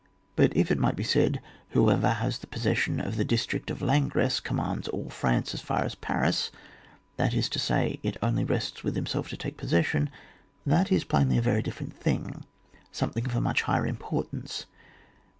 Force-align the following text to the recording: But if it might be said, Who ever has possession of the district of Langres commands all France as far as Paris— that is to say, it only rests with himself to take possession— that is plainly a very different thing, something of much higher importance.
But 0.35 0.57
if 0.57 0.71
it 0.71 0.79
might 0.79 0.95
be 0.95 1.03
said, 1.03 1.39
Who 1.73 1.91
ever 1.91 2.09
has 2.09 2.39
possession 2.39 2.99
of 2.99 3.17
the 3.17 3.23
district 3.23 3.69
of 3.69 3.83
Langres 3.83 4.39
commands 4.39 4.87
all 4.87 5.11
France 5.11 5.53
as 5.53 5.61
far 5.61 5.83
as 5.83 5.93
Paris— 5.93 6.49
that 7.17 7.35
is 7.35 7.47
to 7.49 7.59
say, 7.59 7.99
it 8.01 8.17
only 8.19 8.43
rests 8.43 8.83
with 8.83 8.95
himself 8.95 9.29
to 9.29 9.37
take 9.37 9.57
possession— 9.57 10.09
that 10.75 10.91
is 10.91 11.03
plainly 11.03 11.37
a 11.37 11.41
very 11.43 11.61
different 11.61 11.93
thing, 11.93 12.45
something 12.91 13.27
of 13.27 13.43
much 13.43 13.61
higher 13.61 13.85
importance. 13.85 14.65